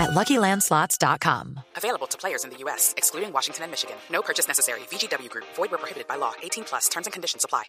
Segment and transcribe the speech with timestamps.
[0.00, 1.60] at LuckyLandSlots.com.
[1.76, 3.96] Available to players in the U.S., excluding Washington and Michigan.
[4.10, 4.80] No purchase necessary.
[4.90, 5.46] VGW Group.
[5.56, 6.32] Void where prohibited by law.
[6.42, 6.88] 18 plus.
[6.88, 7.64] Terms and conditions apply.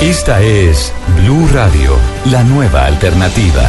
[0.00, 1.96] Esta es Blue Radio,
[2.30, 3.62] la nueva alternativa.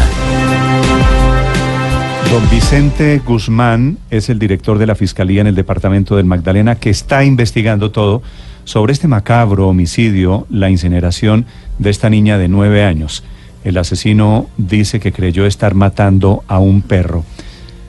[2.32, 6.90] Don Vicente Guzmán es el director de la Fiscalía en el departamento del Magdalena que
[6.90, 8.24] está investigando todo
[8.64, 11.46] sobre este macabro homicidio, la incineración
[11.78, 13.24] de esta niña de nueve años.
[13.64, 17.24] El asesino dice que creyó estar matando a un perro.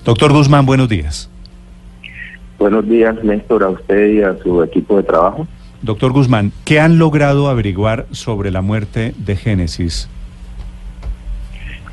[0.07, 1.29] Doctor Guzmán, buenos días.
[2.61, 5.49] Buenos días, Néstor, a usted y a su equipo de trabajo.
[5.83, 10.09] Doctor Guzmán, ¿qué han logrado averiguar sobre la muerte de Génesis?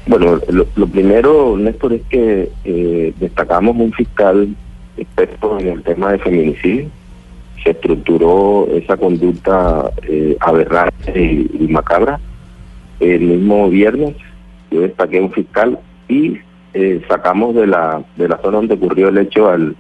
[0.06, 4.56] Bueno, lo, lo primero, Néstor, es que eh, destacamos un fiscal
[4.96, 6.90] experto en el tema de feminicidio.
[7.64, 12.20] Se estructuró esa conducta eh, aberrante y, y macabra.
[13.00, 14.16] El mismo viernes
[14.70, 16.38] yo destaqué un fiscal y
[16.74, 19.76] eh, sacamos de la de la zona donde ocurrió el hecho al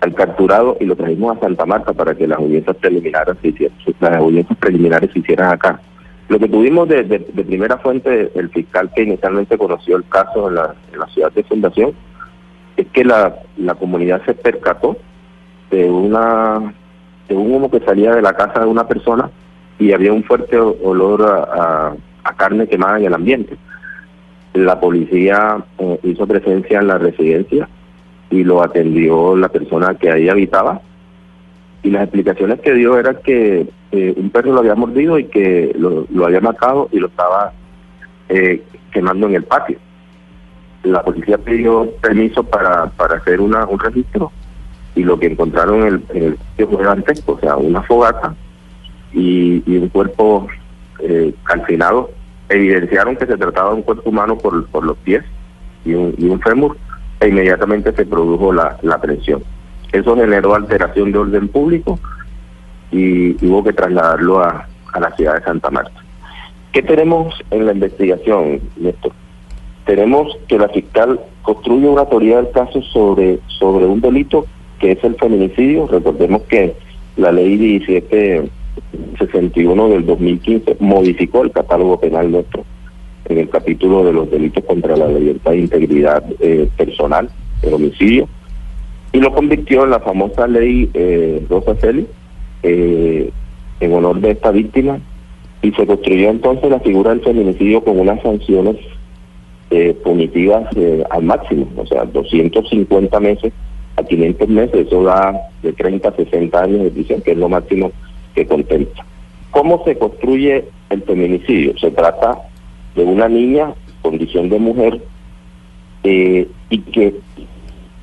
[0.00, 3.76] al capturado y lo trajimos a Santa Marta para que las audiencias preliminares se hicieran,
[4.00, 5.80] las audiencias preliminares se hicieran acá.
[6.28, 10.56] Lo que tuvimos de, de, primera fuente, el fiscal que inicialmente conoció el caso en
[10.56, 11.92] la, en la ciudad de Fundación,
[12.76, 14.96] es que la, la comunidad se percató
[15.70, 16.74] de una
[17.28, 19.30] de un humo que salía de la casa de una persona
[19.78, 21.94] y había un fuerte olor a,
[22.24, 23.56] a carne quemada en el ambiente.
[24.54, 27.68] La policía eh, hizo presencia en la residencia
[28.30, 30.80] y lo atendió la persona que ahí habitaba.
[31.82, 35.74] Y las explicaciones que dio era que eh, un perro lo había mordido y que
[35.76, 37.52] lo, lo había matado y lo estaba
[38.28, 39.78] eh, quemando en el patio.
[40.84, 44.32] La policía pidió permiso para, para hacer una, un registro
[44.94, 48.34] y lo que encontraron en el, en el sitio fue dantesco, o sea, una fogata
[49.14, 50.46] y, un cuerpo
[51.44, 52.10] calcinado.
[52.48, 55.24] Evidenciaron que se trataba de un cuerpo humano por, por los pies
[55.84, 56.76] y un, y un fémur
[57.20, 59.42] e inmediatamente se produjo la, la aprehensión.
[59.92, 61.98] Eso generó alteración de orden público
[62.90, 66.02] y, hubo que trasladarlo a, a la ciudad de Santa Marta.
[66.72, 69.12] ¿Qué tenemos en la investigación, Néstor?
[69.84, 74.46] Tenemos que la fiscal construye una teoría del caso sobre, sobre un delito
[74.78, 75.86] que es el feminicidio.
[75.86, 76.74] Recordemos que
[77.16, 77.58] la ley
[78.92, 82.64] 1761 del 2015 modificó el catálogo penal nuestro
[83.26, 87.28] en el capítulo de los delitos contra la libertad e integridad eh, personal,
[87.62, 88.28] el homicidio,
[89.12, 92.06] y lo convirtió en la famosa ley eh, Rosa Celi,
[92.62, 93.30] eh,
[93.80, 94.98] en honor de esta víctima,
[95.62, 98.76] y se construyó entonces la figura del feminicidio con unas sanciones
[99.70, 103.52] eh, punitivas eh, al máximo, o sea, 250 meses
[103.96, 107.48] a 500 meses, eso da de 30 a 60 años de prisión, que es lo
[107.48, 107.92] máximo
[108.34, 109.04] que contempla.
[109.50, 111.76] ¿Cómo se construye el feminicidio?
[111.78, 112.38] Se trata
[112.94, 115.02] de una niña, condición de mujer,
[116.04, 117.14] eh, y que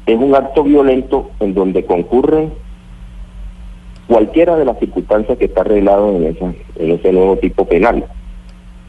[0.06, 2.52] es un acto violento en donde concurren
[4.08, 8.06] cualquiera de las circunstancias que está arreglado en, esa, en ese nuevo tipo penal.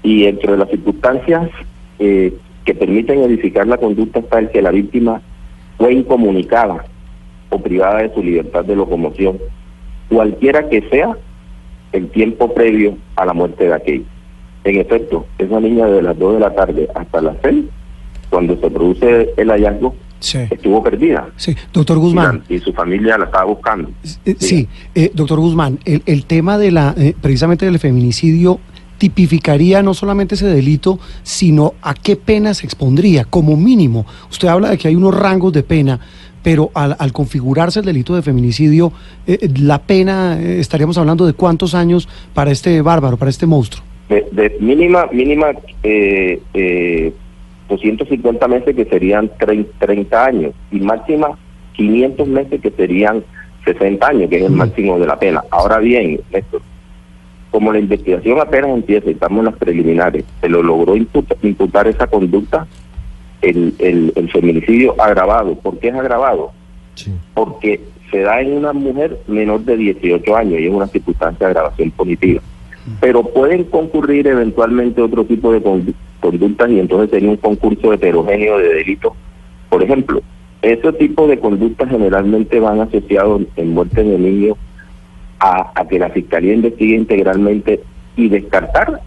[0.02, 1.50] Y entre las circunstancias
[1.98, 2.32] eh,
[2.64, 5.20] que permiten edificar la conducta está el que la víctima
[5.76, 6.84] fue incomunicada
[7.50, 9.38] o privada de su libertad de locomoción,
[10.08, 11.16] cualquiera que sea
[11.92, 14.04] el tiempo previo a la muerte de aquella.
[14.64, 17.64] En efecto, esa niña de las 2 de la tarde hasta las 6,
[18.28, 20.38] cuando se produce el hallazgo, Sí.
[20.50, 21.28] estuvo perdida.
[21.36, 22.42] Sí, doctor Guzmán.
[22.48, 23.90] Y, su familia la estaba buscando.
[24.26, 28.60] Eh, sí, eh, doctor Guzmán, el, el tema de la, eh, precisamente del feminicidio
[28.98, 34.04] tipificaría no solamente ese delito, sino a qué pena se expondría, como mínimo.
[34.30, 35.98] Usted habla de que hay unos rangos de pena,
[36.42, 38.92] pero al, al configurarse el delito de feminicidio,
[39.26, 43.46] eh, eh, la pena, eh, estaríamos hablando de cuántos años para este bárbaro, para este
[43.46, 43.84] monstruo.
[44.08, 45.48] De, de mínima, mínima,
[45.82, 47.12] eh, eh,
[47.68, 51.38] 250 meses que serían 30, 30 años y máxima
[51.74, 53.22] 500 meses que serían
[53.64, 55.44] 60 años, que es el máximo de la pena.
[55.50, 56.62] Ahora bien, Néstor,
[57.50, 61.86] como la investigación apenas empieza y estamos en las preliminares, se lo logró imputa- imputar
[61.86, 62.66] esa conducta,
[63.42, 65.54] el, el, el feminicidio agravado.
[65.56, 66.52] ¿Por qué es agravado?
[67.34, 71.52] Porque se da en una mujer menor de 18 años y es una circunstancia de
[71.52, 72.42] agravación punitiva.
[73.00, 78.58] Pero pueden concurrir eventualmente otro tipo de condu- conductas y entonces sería un concurso heterogéneo
[78.58, 79.12] de delitos.
[79.68, 80.20] Por ejemplo,
[80.62, 84.56] ese tipo de conductas generalmente van asociados en muertes de niños
[85.38, 87.80] a, a que la Fiscalía investigue integralmente
[88.16, 89.00] y descartar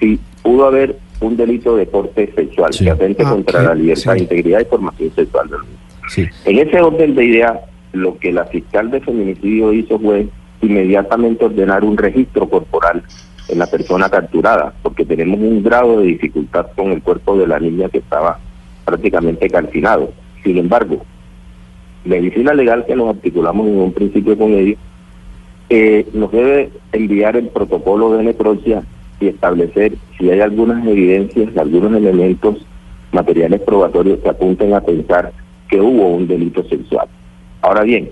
[0.00, 2.84] si pudo haber un delito de corte sexual Sí.
[2.84, 4.22] que atente Ah, contra la libertad, sí.
[4.22, 6.30] integridad y formación sexual del niño.
[6.44, 7.58] En ese orden de ideas,
[7.92, 10.26] lo que la fiscal de feminicidio hizo fue
[10.60, 13.02] inmediatamente ordenar un registro corporal
[13.48, 17.58] en la persona capturada, porque tenemos un grado de dificultad con el cuerpo de la
[17.58, 18.38] niña que estaba
[18.84, 20.12] prácticamente calcinado.
[20.44, 21.04] Sin embargo,
[22.04, 24.78] medicina legal que nos articulamos en un principio con ellos,
[25.70, 28.82] eh, nos debe enviar el protocolo de necropsia
[29.22, 32.66] y establecer si hay algunas evidencias, algunos elementos
[33.12, 35.32] materiales probatorios que apunten a pensar
[35.68, 37.06] que hubo un delito sexual.
[37.60, 38.10] Ahora bien,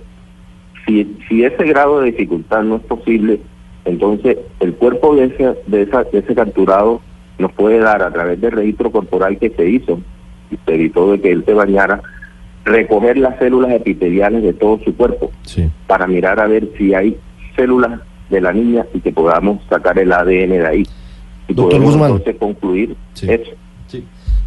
[0.87, 3.41] si, si ese grado de dificultad no es posible,
[3.85, 7.01] entonces el cuerpo de ese, de, esa, de ese capturado
[7.39, 10.01] nos puede dar a través del registro corporal que se hizo
[10.51, 12.03] y se evitó de que él se bañara,
[12.65, 15.69] recoger las células epiteliales de todo su cuerpo Sí.
[15.87, 17.17] para mirar a ver si hay
[17.57, 20.87] células de la niña y que podamos sacar el ADN de ahí.
[21.50, 22.11] Y Doctor Guzmán.
[22.12, 23.26] entonces concluir Sí.
[23.31, 23.50] eso.
[23.88, 23.99] Sí.
[23.99, 24.05] Que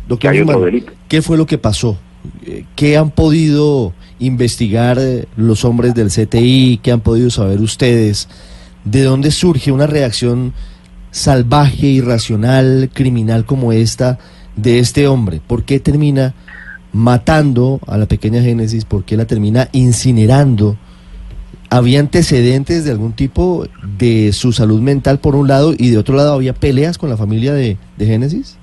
[0.07, 0.83] Doctor Guzmán.
[1.07, 1.97] ¿qué fue lo que pasó?
[2.45, 6.79] Eh, ¿Qué han podido investigar eh, los hombres del CTI?
[6.81, 8.29] ¿Qué han podido saber ustedes?
[8.85, 10.53] ¿De dónde surge una reacción
[11.11, 14.19] salvaje, irracional, criminal como esta
[14.55, 15.41] de este hombre?
[15.45, 16.33] ¿Por qué termina
[16.93, 18.85] matando a la pequeña Génesis?
[18.85, 20.77] ¿Por qué la termina incinerando?
[21.73, 23.65] ¿Había antecedentes de algún tipo
[23.97, 27.17] de su salud mental por un lado y de otro lado había peleas con la
[27.17, 28.59] familia de, de Génesis?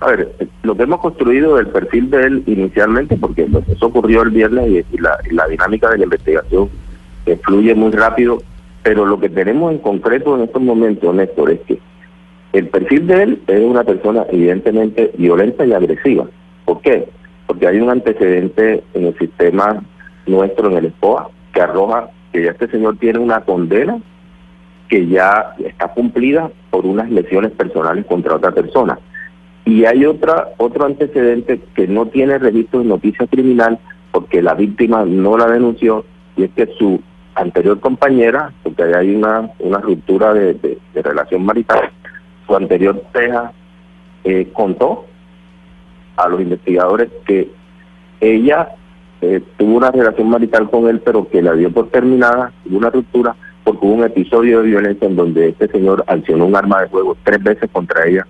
[0.00, 4.22] A ver, eh, lo que hemos construido del perfil de él inicialmente, porque eso ocurrió
[4.22, 6.70] el viernes y, y la, y la dinámica de la investigación
[7.26, 8.42] eh, fluye muy rápido,
[8.82, 11.78] pero lo que tenemos en concreto en estos momentos, Néstor, es que
[12.54, 16.24] el perfil de él es una persona evidentemente violenta y agresiva.
[16.64, 17.06] ¿Por qué?
[17.46, 19.84] Porque hay un antecedente en el sistema
[20.26, 23.98] nuestro, en el SPOA, que arroja que ya este señor tiene una condena
[24.88, 28.98] que ya está cumplida por unas lesiones personales contra otra persona.
[29.64, 33.78] Y hay otra otro antecedente que no tiene registro de noticia criminal
[34.10, 36.04] porque la víctima no la denunció
[36.36, 37.00] y es que su
[37.34, 41.90] anterior compañera, porque ahí hay una, una ruptura de, relación marital,
[42.46, 43.52] su anterior pareja
[44.24, 45.06] eh, contó
[46.16, 47.50] a los investigadores que
[48.20, 48.68] ella
[49.22, 52.90] eh, tuvo una relación marital con él, pero que la dio por terminada, hubo una
[52.90, 53.34] ruptura,
[53.64, 57.16] porque hubo un episodio de violencia en donde este señor accionó un arma de fuego
[57.24, 58.26] tres veces contra ella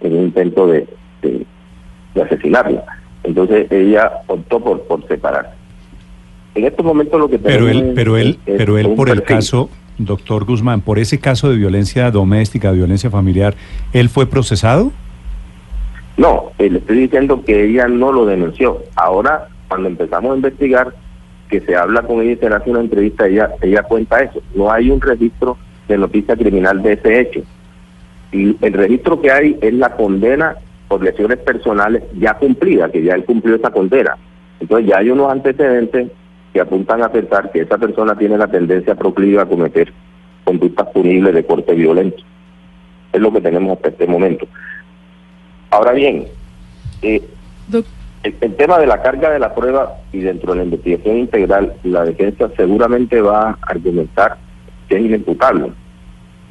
[0.00, 0.86] en un intento de,
[1.22, 1.44] de,
[2.14, 2.84] de asesinarla.
[3.24, 5.50] Entonces ella optó por, por separarse.
[6.54, 9.10] En estos momentos lo que Pero tenemos él, es- pero él, es- pero él por
[9.10, 13.54] el caso, doctor Guzmán, por ese caso de violencia doméstica, violencia familiar,
[13.92, 14.92] ¿él fue procesado?
[16.16, 18.82] No, eh, le estoy diciendo que ella no lo denunció.
[18.94, 20.94] Ahora, cuando empezamos a investigar,
[21.48, 24.42] que se habla con ella y se le hace una entrevista, ella, ella cuenta eso.
[24.54, 25.56] No hay un registro
[25.88, 27.42] de noticia criminal de ese hecho.
[28.32, 30.56] Y el registro que hay es la condena
[30.88, 34.16] por lesiones personales ya cumplida, que ya él cumplió esa condena.
[34.60, 36.10] Entonces ya hay unos antecedentes
[36.52, 39.92] que apuntan a pensar que esa persona tiene la tendencia proclive a cometer
[40.44, 42.22] conductas punibles de corte violento.
[43.12, 44.46] Es lo que tenemos hasta este momento.
[45.70, 46.26] Ahora bien,
[47.02, 47.22] eh,
[48.26, 51.74] el, el tema de la carga de la prueba y dentro de la investigación integral,
[51.84, 54.36] la defensa seguramente va a argumentar
[54.88, 55.72] que es inimputable.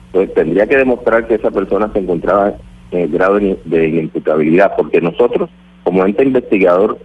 [0.08, 2.54] Entonces tendría que demostrar que esa persona se encontraba
[2.92, 5.50] en el grado de, inimputabilidad, porque nosotros,
[5.84, 6.98] como ente investigador,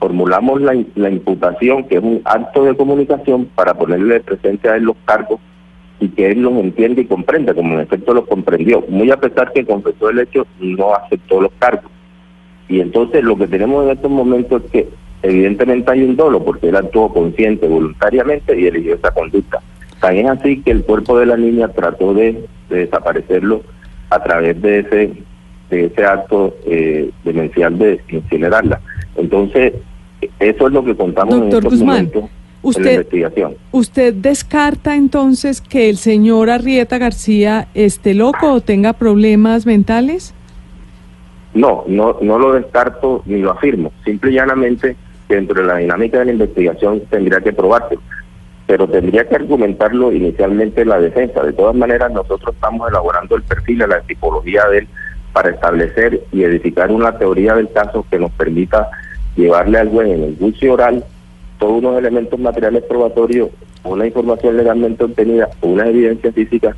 [0.00, 4.84] formulamos la, la imputación, que es un acto de comunicación, para ponerle presente a él
[4.84, 5.38] los cargos
[6.00, 8.84] y que él los entiende y comprenda, como en efecto los comprendió.
[8.88, 11.90] Muy a pesar que confesó el hecho, no aceptó los cargos.
[12.68, 14.88] Y entonces lo que tenemos en estos momentos es que
[15.22, 19.60] evidentemente hay un dolo, porque él actuó consciente, voluntariamente y eligió esa conducta.
[20.00, 23.62] Tan es así que el cuerpo de la niña trató de, de desaparecerlo
[24.10, 25.12] a través de ese
[25.70, 28.80] de ese acto eh, demencial de incinerarla.
[29.16, 29.74] Entonces,
[30.40, 32.30] eso es lo que contamos en estos Guzmán, momentos en la
[32.62, 33.54] usted- investigación.
[33.72, 40.32] ¿Usted descarta entonces que el señor Arrieta García esté loco o tenga problemas mentales?
[41.54, 43.92] No, no, no lo descarto ni lo afirmo.
[44.04, 44.96] Simple y llanamente,
[45.28, 47.98] dentro de la dinámica de la investigación tendría que probarse.
[48.66, 51.42] Pero tendría que argumentarlo inicialmente la defensa.
[51.42, 54.88] De todas maneras, nosotros estamos elaborando el perfil la tipología de él
[55.32, 58.88] para establecer y edificar una teoría del caso que nos permita
[59.36, 61.04] llevarle al juez en el juicio oral
[61.58, 63.50] todos unos elementos materiales probatorios,
[63.84, 66.76] una información legalmente obtenida, una evidencia física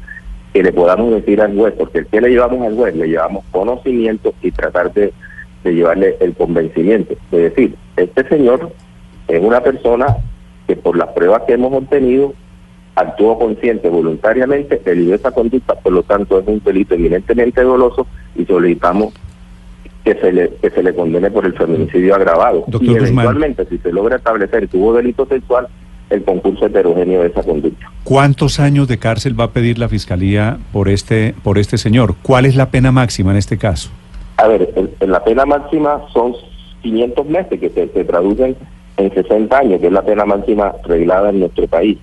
[0.52, 2.94] que le podamos decir al juez, porque ¿qué le llevamos al juez?
[2.96, 5.12] Le llevamos conocimiento y tratar de,
[5.62, 7.14] de llevarle el convencimiento.
[7.30, 8.72] De decir, este señor
[9.28, 10.16] es una persona
[10.66, 12.34] que por las pruebas que hemos obtenido
[12.94, 18.44] actuó consciente voluntariamente, eligió esa conducta, por lo tanto es un delito eminentemente doloso y
[18.44, 19.14] solicitamos
[20.04, 22.64] que se le que se le condene por el feminicidio agravado.
[22.66, 23.26] Doctor y Guzmán.
[23.26, 25.68] eventualmente, si se logra establecer que hubo delito sexual,
[26.10, 27.90] el concurso heterogéneo de esa conducta.
[28.04, 32.14] ¿Cuántos años de cárcel va a pedir la fiscalía por este, por este señor?
[32.22, 33.90] ¿Cuál es la pena máxima en este caso?
[34.36, 36.34] A ver, en la pena máxima son
[36.82, 38.56] 500 meses que se, se traducen
[38.96, 41.98] en 60 años, que es la pena máxima reglada en nuestro país.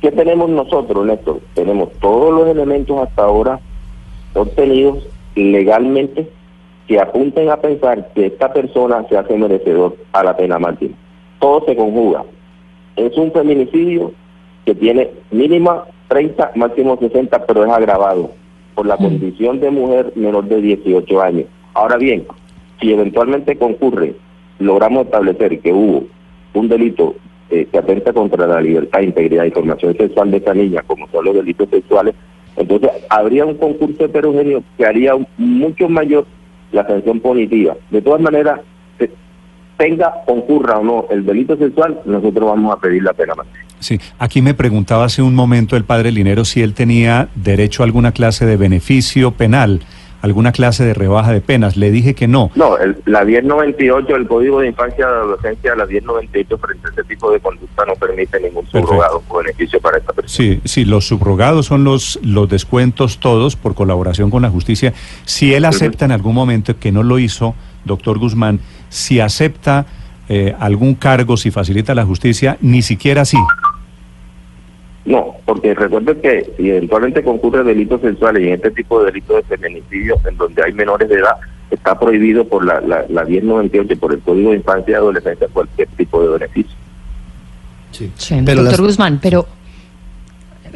[0.00, 1.40] ¿Qué tenemos nosotros, Néstor?
[1.54, 3.60] Tenemos todos los elementos hasta ahora
[4.34, 6.28] obtenidos legalmente
[6.86, 10.96] que apunten a pensar que esta persona se hace merecedor a la pena máxima.
[11.38, 12.24] Todo se conjuga.
[12.96, 14.12] Es un feminicidio
[14.64, 18.32] que tiene mínima 30, máximo 60, pero es agravado
[18.74, 21.46] por la condición de mujer menor de 18 años.
[21.74, 22.26] Ahora bien,
[22.80, 24.14] si eventualmente concurre,
[24.58, 26.04] logramos establecer que hubo
[26.54, 27.14] un delito
[27.50, 31.24] eh, que atenta contra la libertad, integridad y formación sexual de esa niña, como son
[31.24, 32.14] los delitos sexuales,
[32.56, 36.26] entonces habría un concurso heterogéneo que haría mucho mayor
[36.72, 37.76] la sanción punitiva.
[37.90, 38.60] De todas maneras,
[39.80, 43.64] tenga, concurra o no el delito sexual, nosotros vamos a pedir la pena máxima.
[43.78, 47.86] Sí, aquí me preguntaba hace un momento el padre Linero si él tenía derecho a
[47.86, 49.80] alguna clase de beneficio penal,
[50.20, 51.78] alguna clase de rebaja de penas.
[51.78, 52.50] Le dije que no.
[52.54, 57.04] No, el- la 1098 del Código de Infancia y Adolescencia, la 1098 frente a ese
[57.04, 60.36] tipo de conducta no permite ningún subrogado o beneficio para esta persona.
[60.36, 64.92] Sí, sí, los subrogados son los, los descuentos todos por colaboración con la justicia.
[65.24, 67.54] Si él acepta en algún momento que no lo hizo,
[67.86, 68.60] doctor Guzmán,
[68.90, 69.86] si acepta
[70.28, 73.38] eh, algún cargo, si facilita la justicia, ni siquiera así.
[75.06, 79.36] No, porque recuerden que si eventualmente concurre delitos sexuales y en este tipo de delitos
[79.48, 81.36] de feminicidio, en donde hay menores de edad,
[81.70, 85.88] está prohibido por la, la, la 1098, por el Código de Infancia y Adolescencia, cualquier
[85.96, 86.76] tipo de beneficio.
[87.92, 88.12] Sí.
[88.16, 89.46] Sí, Pero doctor las- Guzmán, pero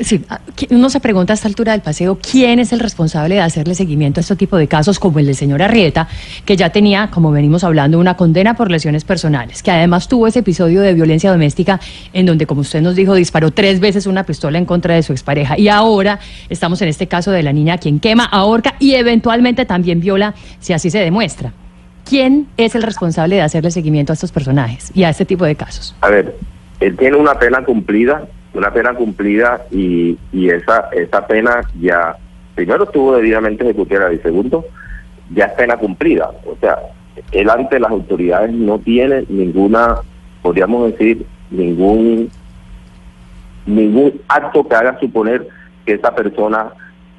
[0.00, 3.40] sí, ah, uno se pregunta a esta altura del paseo quién es el responsable de
[3.40, 6.08] hacerle seguimiento a este tipo de casos como el del señor Arrieta,
[6.44, 10.40] que ya tenía, como venimos hablando, una condena por lesiones personales, que además tuvo ese
[10.40, 11.80] episodio de violencia doméstica
[12.12, 15.12] en donde, como usted nos dijo, disparó tres veces una pistola en contra de su
[15.12, 15.58] expareja.
[15.58, 20.00] Y ahora estamos en este caso de la niña quien quema, ahorca y eventualmente también
[20.00, 21.52] viola, si así se demuestra.
[22.08, 25.56] ¿Quién es el responsable de hacerle seguimiento a estos personajes y a este tipo de
[25.56, 25.94] casos?
[26.02, 26.36] A ver,
[26.80, 32.16] él tiene una pena cumplida, una pena cumplida y, y esa esa pena ya,
[32.54, 34.64] primero estuvo debidamente ejecutada y segundo,
[35.34, 36.30] ya es pena cumplida.
[36.46, 36.78] O sea,
[37.32, 39.96] él ante las autoridades no tiene ninguna,
[40.42, 42.30] podríamos decir, ningún
[43.66, 45.46] ningún acto que haga suponer
[45.86, 46.72] que esa persona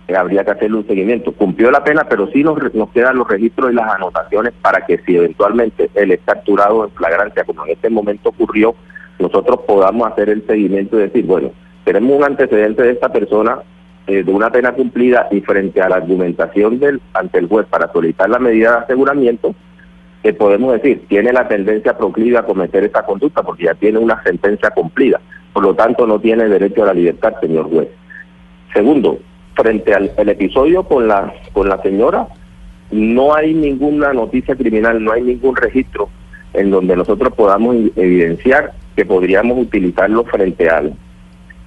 [0.07, 1.31] eh, habría que hacerle un seguimiento.
[1.31, 4.99] Cumplió la pena, pero sí nos, nos quedan los registros y las anotaciones para que
[4.99, 8.75] si eventualmente él es capturado en flagrancia, como en este momento ocurrió,
[9.19, 11.51] nosotros podamos hacer el seguimiento y decir, bueno,
[11.83, 13.59] tenemos un antecedente de esta persona
[14.07, 17.91] eh, de una pena cumplida y frente a la argumentación del ante el juez para
[17.91, 19.55] solicitar la medida de aseguramiento,
[20.21, 24.21] que podemos decir, tiene la tendencia proclive a cometer esta conducta porque ya tiene una
[24.23, 25.21] sentencia cumplida.
[25.53, 27.87] Por lo tanto, no tiene derecho a la libertad, señor juez.
[28.73, 29.19] Segundo,
[29.55, 32.27] frente al el episodio con la, con la señora,
[32.91, 36.09] no hay ninguna noticia criminal, no hay ningún registro
[36.53, 40.93] en donde nosotros podamos evidenciar que podríamos utilizarlo frente al,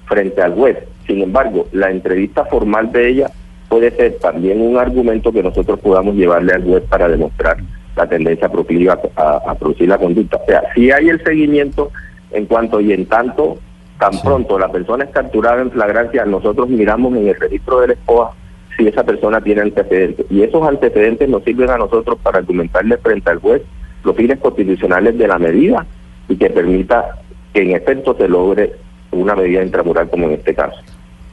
[0.07, 0.79] frente al juez.
[1.07, 3.31] Sin embargo, la entrevista formal de ella
[3.69, 7.59] puede ser también un argumento que nosotros podamos llevarle al juez para demostrar
[7.97, 10.37] la tendencia proclive a, producir la conducta.
[10.37, 11.91] O sea, si hay el seguimiento
[12.31, 13.59] en cuanto y en tanto,
[13.99, 17.93] tan pronto la persona es capturada en flagrancia, nosotros miramos en el registro de la
[17.95, 18.31] esposa
[18.77, 20.25] si esa persona tiene antecedentes.
[20.31, 23.63] Y esos antecedentes nos sirven a nosotros para argumentarle frente al juez
[24.05, 25.85] los fines constitucionales de la medida
[26.29, 27.19] y que permita
[27.53, 28.73] que en efecto se logre
[29.11, 30.77] una medida intramural como en este caso.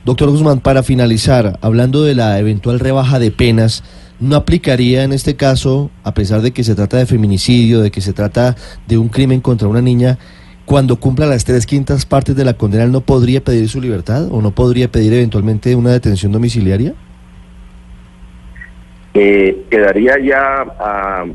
[0.06, 3.84] Doctor Guzmán, para finalizar, hablando de la eventual rebaja de penas,
[4.20, 8.02] ¿no aplicaría en este caso, a pesar de que se trata de feminicidio, de que
[8.02, 8.56] se trata
[8.88, 10.20] de un crimen contra una niña,
[10.66, 14.28] cuando cumpla las tres quintas partes de la condena, él no podría pedir su libertad
[14.32, 16.94] o no podría pedir eventualmente una detención domiciliaria?
[19.16, 21.26] Eh, quedaría ya a,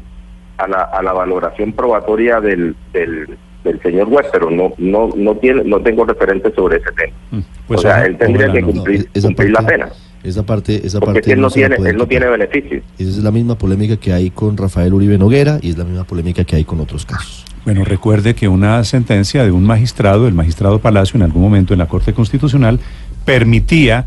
[0.59, 5.35] a la, a la valoración probatoria del, del, del señor juez, pero no no no
[5.37, 7.13] tiene no tengo referentes sobre ese tema.
[7.31, 8.73] Mm, Pues o sea, él tendría ojalá que no.
[8.73, 9.89] cumplir, esa cumplir la parte- pena,
[10.23, 12.79] Esa parte, esa porque parte él no tiene él no tiene beneficio.
[12.99, 16.05] Esa es la misma polémica que hay con Rafael Uribe Noguera y es la misma
[16.05, 17.45] polémica que hay con otros casos.
[17.65, 21.79] Bueno, recuerde que una sentencia de un magistrado, el magistrado Palacio, en algún momento en
[21.79, 22.81] la Corte Constitucional,
[23.25, 24.07] permitía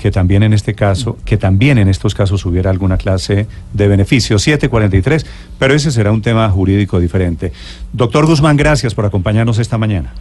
[0.00, 4.38] que también en este caso, que también en estos casos hubiera alguna clase de beneficio.
[4.38, 5.26] 743,
[5.58, 7.52] pero ese será un tema jurídico diferente.
[7.92, 10.12] Doctor Guzmán, gracias por acompañarnos esta mañana.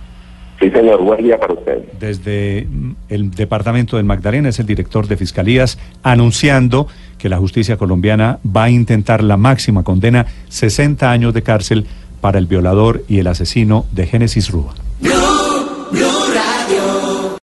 [0.60, 1.84] Sí, señor, buen día para usted.
[2.00, 7.78] Desde mm, el departamento del Magdalena es el director de Fiscalías anunciando que la justicia
[7.78, 11.86] colombiana va a intentar la máxima condena, 60 años de cárcel
[12.20, 14.74] para el violador y el asesino de Génesis Rúa.